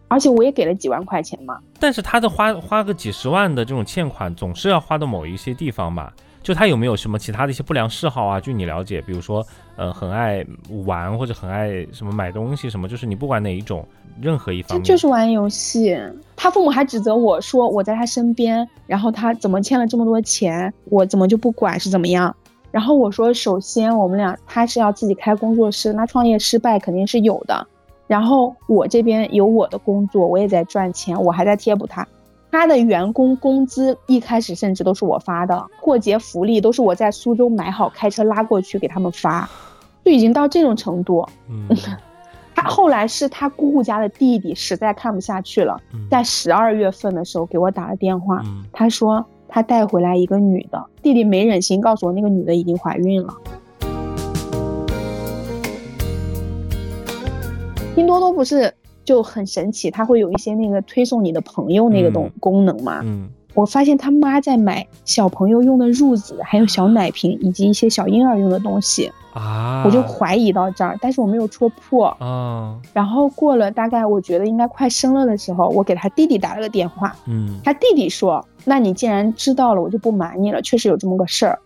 [0.07, 1.59] 而且我也给了几万块钱嘛。
[1.77, 6.13] 但是他的花花个几十万的这种欠款，总是要花到某一些地方吧？
[6.43, 8.39] 就他有没有什么其他的一些不良嗜好啊？
[8.39, 9.43] 据你了解，比如说，
[9.77, 10.45] 呃，很爱
[10.85, 13.83] 玩或者很爱什么买东西什么，就是你不管哪一种。
[14.21, 15.97] 任何一方面，就是玩游戏。
[16.35, 22.35] 他父母还指责我说我在他身边，然后他怎么欠了这么多钱，我怎么就不管是怎么样？
[22.69, 27.65] 然后我说，首先我们俩他是要自己开工作室，那创业失败肯定是有的。
[28.05, 32.07] 然后我这边有我的工作，我也在赚钱，我还在贴补他。
[32.53, 39.49] 他的员工工资一开始甚至都是我发的，过节福利都是我在苏州买好，开车拉过去给他们发，
[40.05, 41.27] 就已经到这种程度。
[41.49, 41.67] 嗯。
[42.55, 53.33] 他后来是他姑姑家的弟弟，实在看不下去了，在十二月份的时候给我打了电话，他说他带回来一个女的，弟弟没忍心告诉我那个女的已经怀孕了。
[57.95, 58.71] 拼多多不是
[59.05, 63.01] 就很神奇，它会有一些那个推送你的朋友那个东功能嘛？
[63.03, 63.29] 嗯。
[63.55, 72.75] 我发现他妈在买小朋友用的褥子，还有小奶瓶，以及一些小婴儿用的东西啊，我就怀疑到这儿，但是我没有戳破啊。
[72.93, 81.59] 然后过了大概我觉得应该快生了的时候，我给他弟弟打了个电话，嗯，他弟弟说：“那你既然知道了，我就不瞒你了，确实有这么个事儿。”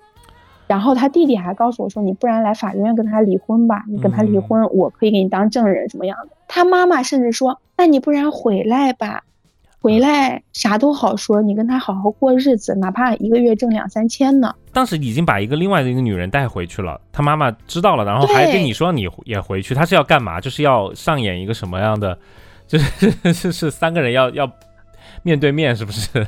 [0.68, 9.24] 然后他弟弟还告诉我说：“你不然来法院跟他离婚吧，你跟他离婚，我可以给你当证人，什么样的？”他妈妈甚至说：“那你不然回来吧。”
[9.80, 14.54] 回来啥都好说，你跟他好好过日子，哪怕一个月挣两三千呢。
[14.74, 20.42] 当时已经把一个另外的一个女人带回去了，他妈妈知道了，然后还跟你说你也回去，他是要干嘛？
[20.42, 22.18] 就是要上演一个什么样的？
[22.68, 24.52] 就是 是是三个人要要
[25.22, 26.28] 面对面，是不是？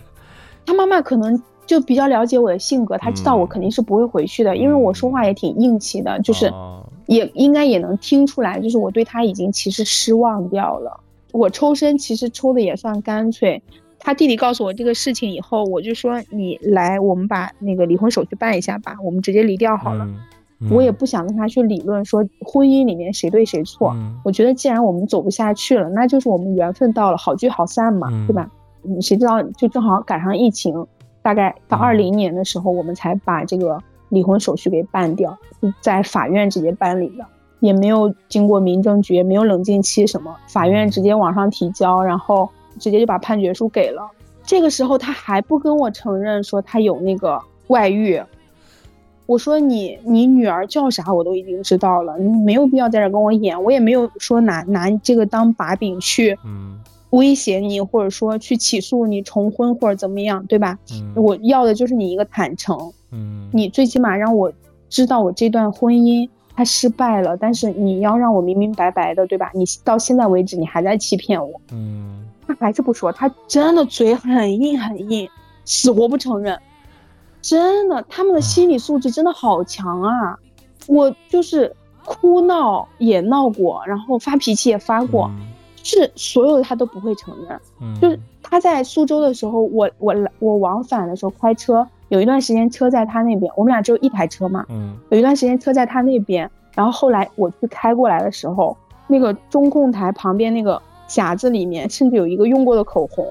[0.65, 1.35] 他妈妈可能
[1.69, 6.51] 就比较了解我的性格，他知道我肯定是不会回去的，因为我说话也挺硬气的，就是
[7.05, 10.99] 也应该也能听出来，就是我对他已经其实失望掉了。
[11.31, 13.61] 我抽身其实抽的也算干脆，
[13.99, 20.07] 他弟弟告诉我这个事情以后，我就说你来，我们把那个离婚手续办一下吧，我们直接离掉好了。
[20.71, 28.49] 我也不想跟他去理论说婚姻里面谁对谁错，我觉得既然我们走不下去了，那就是我们缘分到了，好聚好散嘛，对吧？
[28.83, 30.73] 嗯，谁知道就正好赶上疫情，
[31.21, 35.37] 大概到二零年的时候，我们才把这个离婚手续给办掉，
[35.81, 37.25] 在法院直接办理的。
[37.59, 44.09] 也没有经过民政局，也没有冷静期什么，法院直接网上提交，然后直接就把判决书给了。
[44.43, 48.21] 这个时候他还不跟我承认说他有那个外遇。
[49.25, 56.35] 我说你你女儿叫啥我都已经知道了，你没有必要在这跟我演，我也没有说拿拿这个当把柄去
[57.11, 60.77] 威胁你，或者说去起诉你重婚或者怎么样，对吧？
[61.15, 62.77] 我要的就是你一个坦诚。
[63.11, 64.51] 嗯，你最起码让我
[64.89, 66.29] 知道我这段婚姻。
[66.55, 69.49] 它失败了，但是你要让我明明白白的，对吧？
[69.53, 71.61] 你到现在为止，你还在欺骗我。
[71.71, 75.25] 嗯，他还是不说，他真的嘴很硬很硬，
[75.63, 76.59] 死活不承认。
[77.41, 80.37] 真的，他们的心理素质真的好强啊！
[80.85, 85.31] 我就是哭闹也闹过，然后发脾气也发过，
[85.83, 87.99] 是所有的他都不会承认。
[87.99, 91.87] 就是他在苏州的时候，我我我往返的时候开车。
[92.09, 94.65] 有一段时间车在他那边，我们俩只有一台车嘛。
[94.69, 94.97] 嗯。
[95.09, 103.27] 有一段时间车在他那边，然后后来我去开过来的时候，那个中控台旁边那个匣子里面，甚至有一个用过的口红，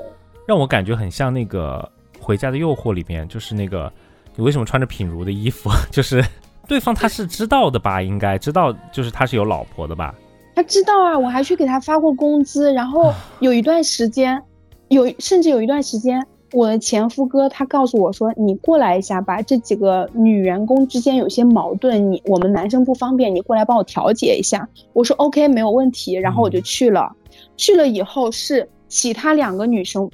[0.47, 1.91] 让我感觉很像那个
[2.25, 3.93] 《回家的诱惑》里面，就是那个
[4.37, 5.69] 你为什么穿着品如的衣服？
[5.91, 6.25] 就是
[6.69, 8.01] 对方他是知道的吧？
[8.01, 10.15] 应该知道，就是他是有老婆的吧？
[10.59, 14.42] 他知道啊，我还去给他发过工资，然后有一段时间，
[14.88, 16.27] 有甚至有一段时间。
[16.51, 27.14] 我的前夫哥他告诉我说：“你过来一下吧，这几个女员工之间有些矛盾，你我们男生不方便，你过来帮我调解一下。”我说：“OK，没有问题。”然后我就去了。
[27.57, 30.11] 去了以后是其他两个女生，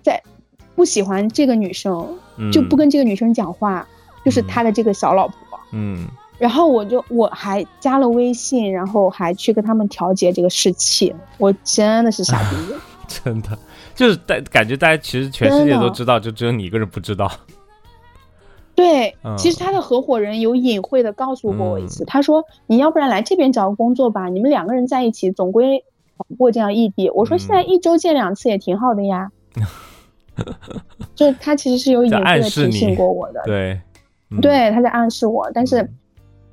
[0.00, 0.22] 在
[0.76, 2.16] 不喜欢这个女生，
[2.52, 3.84] 就不跟这个女生讲话，
[4.24, 5.36] 就是他的这个小老婆。
[5.72, 6.06] 嗯。
[6.38, 11.14] 然后我就我还加了微信，然后还去跟他们调节这个士气。
[11.36, 12.56] 我真的是傻逼，
[13.24, 13.58] 真的。
[13.94, 17.28] 就是大感觉，大家其实全世界都知道，就只有你一个人不知道。
[18.76, 25.84] 对，其实他的合伙人有隐晦的告诉过我一次，他说：“你要不然来这边找个工作吧，你们两个人在一起总归
[26.16, 29.32] 好过这样异地。”我说：“现在一周见两次也挺好的呀。
[31.16, 33.80] ”就他其实是有隐晦的提醒过我的，对，
[34.40, 35.90] 对，他在暗示我，但是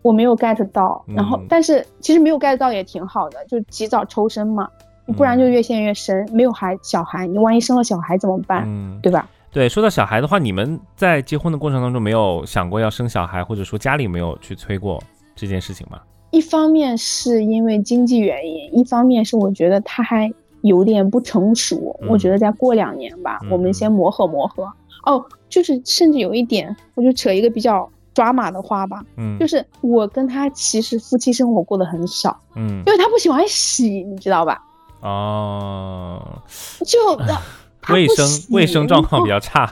[0.05, 1.03] 我没有 get 到。
[1.07, 4.69] 然后，但是其实没有 get 到也挺好的，就及早抽身嘛。
[5.17, 6.27] 不然就越陷越深。
[6.31, 8.63] 没有孩小孩，你万一生了小孩怎么办？
[8.67, 9.27] 嗯，对吧？
[9.51, 15.01] 对，说到小孩的话，你们在结婚的过程当中没有想过要生小孩，或者说家里没有去催过
[15.35, 15.99] 这件事情吗？
[16.29, 21.99] 一方面是因为经济原因，一方面是我觉得他还有点不成熟。
[22.07, 24.71] 我觉得再过两年吧，我们先磨合磨合。
[25.05, 29.04] 哦，就是甚至有一点，我就扯一个比较抓马的话吧。
[29.17, 32.36] 嗯，就是我跟他其实夫妻生活过得很少。
[32.56, 34.60] 嗯，因为他不喜欢洗，你知道吧？
[35.01, 36.41] 哦，
[36.84, 36.97] 就。
[37.93, 39.71] 卫生卫生状况比较差，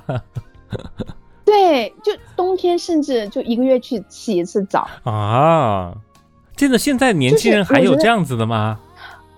[1.44, 5.92] 对，就冬天甚至就一个月去洗一次澡啊！
[6.56, 8.80] 真的，现在年轻人还有这样子的吗？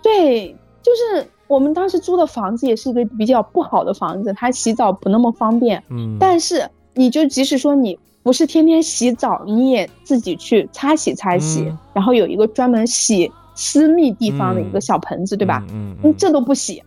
[0.04, 0.50] 对，
[0.84, 5.82] 就是我们当时租的房子也是一个比较不好的房子，他洗澡不那么方便。
[5.90, 15.64] 嗯，但是你就即使说你不是天天洗澡，你也自己去擦洗擦洗，然后有一个专门洗私密地方的一个小盆子，对吧？
[15.70, 16.82] 嗯嗯，这都不洗。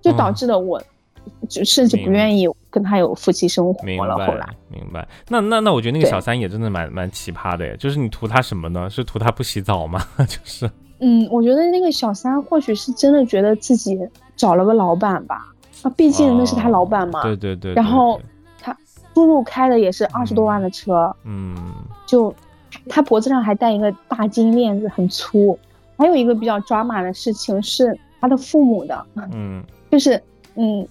[0.00, 0.82] 就导致了我，
[1.46, 4.14] 就甚至不愿意跟他有夫妻生活了。
[4.26, 7.76] 后来明白，那那那我觉得那个小三也真的蛮蛮奇葩的耶。
[7.76, 8.88] 就是你图他什么呢？
[8.88, 10.00] 是图他不洗澡吗？
[10.26, 13.94] 就是，嗯，我觉得那个小三或许是真的觉得自己
[14.36, 15.52] 找了个老板吧。
[15.82, 17.22] 啊，毕竟那是他老板嘛。
[17.22, 17.74] 对对对。
[17.74, 18.18] 然后
[19.20, 21.14] 他出入开的也是二十多万的车。
[21.24, 21.54] 嗯。
[22.06, 22.34] 就
[22.88, 25.58] 他脖子上还戴一个大金链子，很粗。
[25.98, 29.06] 还有一个比较抓马的事情是他的父母的。
[29.32, 29.62] 嗯。
[29.90, 30.22] 就是，
[30.54, 30.86] 嗯，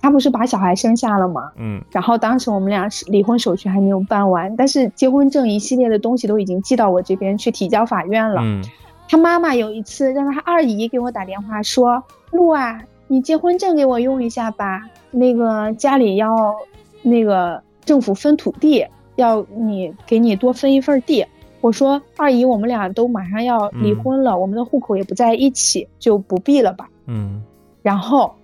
[0.00, 1.50] 他不是把小孩生下了吗？
[1.56, 8.40] 嗯，然后当时我们俩是离婚手续还没有办完，但是结婚证一系列的东西都已经寄到我这边去提交法院了。
[8.44, 8.62] 嗯，
[9.08, 16.54] 他妈妈有一次让他二姨给我打电话说：“陆啊，你结婚证给我用一下吧，那个家里要
[17.02, 21.24] 那个政府分土地，要你给你多分一份地。”
[21.62, 27.42] 我说：“二姨，我们俩都马上要离婚了，我们的户口也不在一起，就不必了吧。”嗯。
[27.82, 28.34] 然后，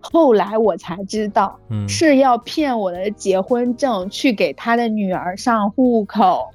[0.00, 1.58] 后来我才知道，
[1.88, 6.46] 是要骗我的结婚证去给他的女儿上户口，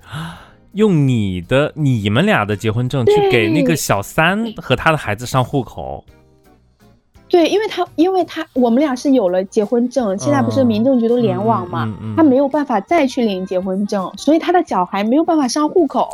[0.74, 6.06] 用你的你们俩的结婚证去给那个小三和他的孩子上户口。
[7.34, 16.08] 对，因为他因为他我们俩是有了结婚证，现在不是民政局都联网嘛，他没有办法再去领结婚证，所以他的小孩没有办法上户口。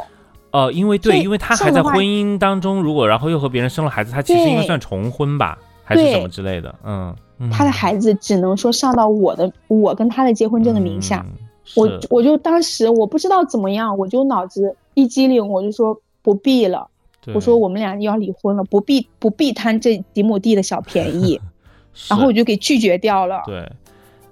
[0.52, 5.58] 呃，因为对，因为他还在婚姻当中，如果然后又和别人生了孩子，他其实应该算重婚吧。
[5.84, 7.14] 还是什么之类的，嗯，
[7.52, 11.26] 他的孩子只能说上到我的，我跟他的结婚证的名下，
[11.76, 16.88] 我我就当时我不知道怎么样，我就脑子一激灵，我就说不必了，
[17.34, 21.40] 我说我们俩要离婚了，不必不必贪这几亩地的小便宜，
[22.10, 23.70] 然后我就给拒绝掉了，对。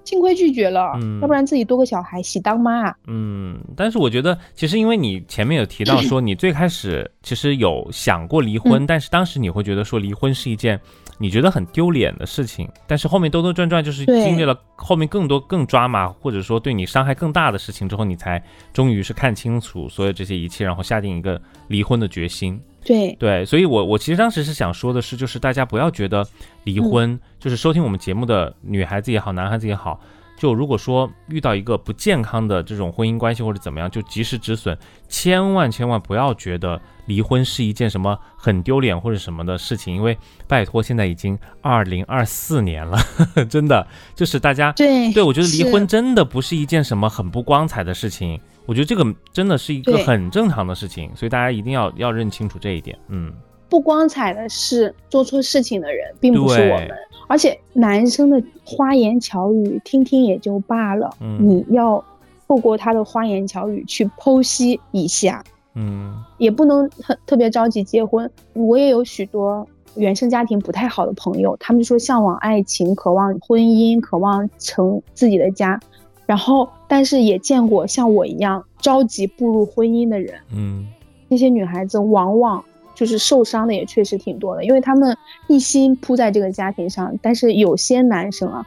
[0.04, 2.90] 幸亏拒绝了，要不然自己多个小孩，喜当妈。
[3.06, 10.80] 嗯，但是我觉得，其实因为你前面有提到说， 你最开始其实有想过离婚，但是当时你会觉得说离婚是一件
[11.18, 22.58] 你觉得很丢脸的事情，但是后面兜兜转转就是经历了后面更多更抓马，或者说对你伤害更大的事情之后，你才终于是看清楚所有这些一切，然后下定一个离婚的决心。
[22.88, 26.26] 对对，所以我我其实当时是想说的是，就是大家不要觉得
[26.64, 30.00] 离婚，就是收听我们节目的女孩子也好，男孩子也好，
[30.38, 34.74] 就如果说遇到一个不健康的这种婚姻关系或者怎么样，就及时止损，
[35.06, 42.98] 千万千万不要觉得离婚是一件什么很丢脸或者什么的事情，因为拜托，现在已经二零二四年了，
[43.50, 48.40] 真的就是大家对对我觉得离婚真的不是一件什么很不光彩的事情。
[48.68, 49.02] 我觉得这个
[49.32, 52.98] 真的是一个很正常的事情，所以大家一定要要认清楚这一点。
[53.08, 53.32] 嗯，
[53.66, 56.90] 不光彩的是做错事情的人，并不是我们，
[57.28, 62.04] 而且男生的花言巧语听听也就罢了，你要
[62.46, 65.42] 透过他的花言巧语去剖析一下。
[65.72, 68.30] 嗯，也不能很特别着急结婚。
[68.52, 75.80] 我也有许多原生家庭不太好的朋友，他们说向往爱情，渴望婚姻，渴望成自己的家。
[76.28, 80.86] 然后，但是也见过像我一样着急步入婚姻的人，嗯，
[81.26, 82.62] 那些女孩子往往
[82.94, 87.18] 就是受伤的也确实挺多的，因为他们一心扑在这个家庭上。
[87.22, 88.66] 但是有些男生啊，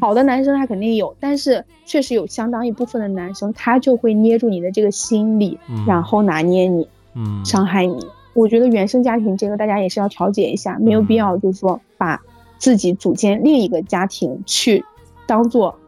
[0.00, 8.04] 好的男生他肯定有，但是确实有相当一部分的男生，他就会捏住你的这个心理，然后拿捏你，嗯，伤害你。
[8.34, 12.20] 我觉得原生家庭这个大家也是要调节一下，没有必要就是说把
[12.58, 14.84] 自己组建另一个家庭去
[15.28, 15.78] 当做。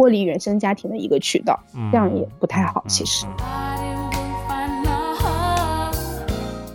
[0.00, 1.60] 脱离原生家庭的一个渠道，
[1.92, 2.82] 这样也不太好。
[2.88, 3.26] 其实，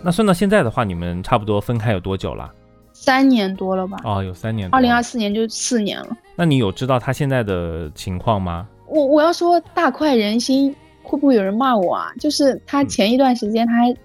[0.00, 2.48] 那算到现在的话，你们差不多分开有多久了？
[2.92, 3.98] 三年多了吧？
[4.04, 4.68] 哦，有三年。
[4.70, 6.16] 二零二四年就四年了。
[6.36, 8.68] 那你有知道他现在的情况吗？
[8.86, 10.72] 我我要说大快人心，
[11.02, 12.12] 会不会有人骂我啊？
[12.20, 13.96] 就是他前一段时间，他还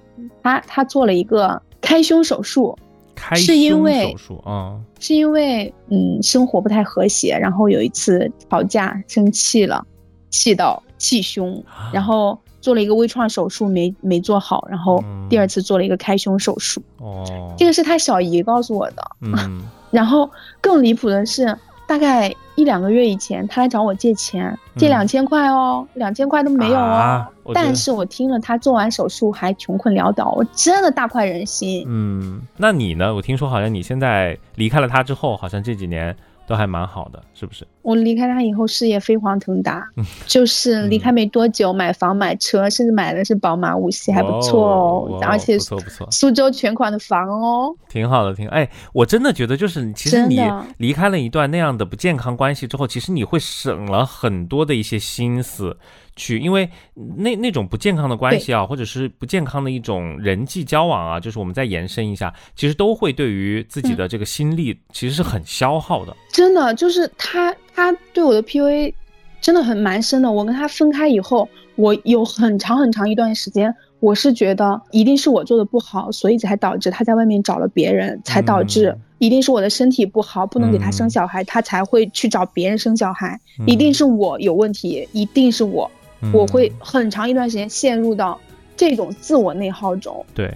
[0.41, 2.75] 他他做了一个开胸手术。
[3.21, 4.75] 开胸手术啊？
[4.99, 9.85] 是因为嗯，生活不太和谐，然后有一次吵架生气了，
[10.31, 11.63] 气到气胸，
[11.93, 16.81] 然后做了一个微创手术，没没做好，然后第二次做了一个开胸手术。
[16.97, 19.03] 哦，这个是他小姨告诉我的。
[19.21, 19.61] 嗯，
[19.91, 20.27] 然后
[20.59, 21.55] 更离谱的是。
[21.91, 27.27] 大概一两个月以前，他来找我借钱，借两千块哦，两千块都没有哦。
[27.53, 31.83] 但是我听了他做完手术还穷困潦倒，我真的大快人心。
[31.85, 33.13] 嗯，那你呢？
[33.13, 36.15] 我听说好像你现在离开了他之后，好像这几年。
[36.51, 37.65] 都还蛮好的，是不是？
[37.81, 39.87] 我离开他以后，事业飞黄腾达，
[40.27, 50.41] 就是离开没多久，买房买车，甚至买的是宝马五系，还不错哦，而且不错不错，苏州全款的房哦，挺好的，挺哎，我真的觉得就是其实你
[50.77, 55.77] 离开了一段那样的不健康关系之后，其实你会省了很多的一些心思。
[56.15, 56.69] 去，因为
[57.17, 66.15] 那那种不健康的关系啊，或者是不健康的一种人际交往啊，就是我们再延伸一下，其实都会对于自己的这个心力其实是很消耗的。
[66.31, 68.93] 真的，就是他他对我的 PUA
[69.39, 70.31] 真的很蛮深的。
[70.31, 85.89] 我跟他分开以后，我有很长很长一段时间，我是觉得一定是我做的不好，所以才导致他在外面找了别人，才导致一定是我的身体不好，不能给他生小孩，他才会去找别人生小孩，一定是我有问题，一定是我。
[86.33, 88.39] 我会很长一段时间陷入到
[88.77, 90.25] 这种自我内耗中。
[90.33, 90.53] 对，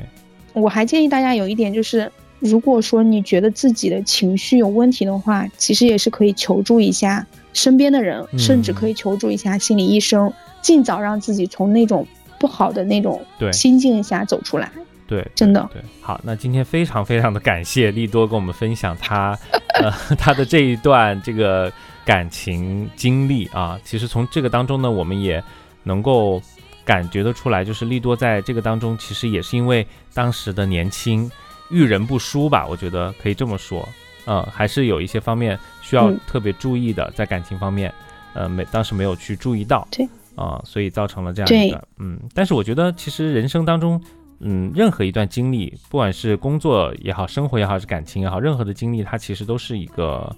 [0.54, 12.06] 我还建议大家有一点就是，如果说你觉得自己的情绪有问题的话，其实也是可以求助一下身边的人，甚至可以求助一下心理医生，尽早让自己从那种
[12.40, 13.20] 不好的那种
[13.52, 14.72] 心境下走出来。
[15.08, 15.70] 对，真的。
[15.74, 19.38] 对，好，那今天非常非常的感谢利多跟我们分享他
[19.82, 21.72] 呃 他的这一段这个。
[22.06, 25.44] 感情经历啊，其实从这个当中呢，我们也
[25.82, 26.40] 能够
[26.86, 31.30] 感觉得出来，就是利多在这个当中，其实也是因为当时的年轻，
[31.72, 33.90] 遇人不淑吧，我觉得可以这么说，
[34.28, 37.92] 嗯，还是有一些方面需要特别注意的，在感情方面，
[38.36, 44.00] 呃，没当时没有去注意到，对，啊，所以造成了这样一个，嗯，但是我觉得其实人生当中，
[44.42, 50.36] 嗯，任何一段经历，不管是工作也好，生活也好，是感情也好，任何的经历，它其实都是一个。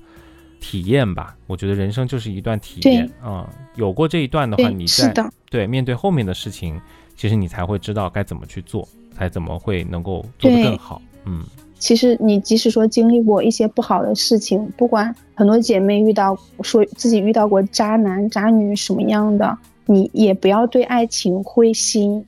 [0.59, 3.49] 体验吧，我觉得人生就是一段体验啊。
[3.75, 5.13] 有过这一段的话，你在
[5.49, 6.79] 对面对后面的事情，
[7.15, 11.01] 其实你才会知道该怎么去做，才怎么会能够做得更好。
[11.25, 11.43] 嗯，
[11.77, 22.25] 其实你即使说经历过一些不好的事情，不管很多姐妹遇到说自己遇到过渣男渣女什么样的，你也不要对爱情灰心。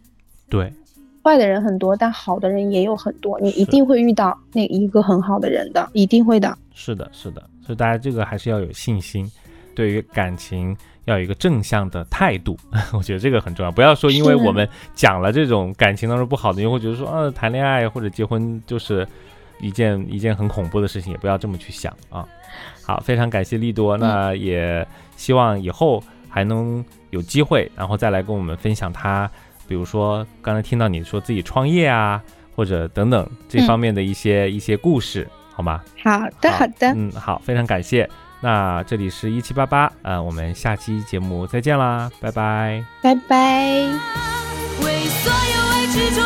[0.49, 0.71] 对，
[1.23, 6.57] 坏的人很多，但好的人也有很多，你一定会遇到那一个很好的人的，一定会的。
[6.73, 7.43] 是的，是的。
[7.70, 9.32] 就大家这个还是要有信心，
[9.76, 12.57] 对于感情要有一个正向的态度，
[12.93, 13.72] 我觉得这个很重要。
[13.72, 19.07] 不要说因为我们讲了这种感情当中不好的，你会觉得说，呃，谈恋爱或者结婚就是
[19.61, 22.28] 一件一件很恐怖的事情，也不要这么去想啊。
[22.84, 24.84] 好，非常感谢利多，那也
[25.15, 29.30] 希望以后还能有机会，然后再来跟我们分享他，
[29.67, 32.20] 比如说刚才听到你说自己创业啊，
[32.55, 35.28] 或者等等这方面的一些一些故事。
[35.60, 35.82] 好吗？
[36.01, 38.10] 好的，好的，嗯，好，非常感谢。
[38.39, 43.38] 那这里是一七八八，呃，我们下期节目再见啦，拜拜，拜拜。
[44.82, 46.22] 为所有爱执着